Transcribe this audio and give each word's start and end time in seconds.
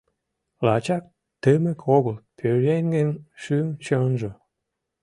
Лачак 0.65 1.03
тымык 1.41 1.79
огыл 1.95 2.15
пӧръеҥын 2.37 3.09
шӱм-чонжо. 3.41 4.31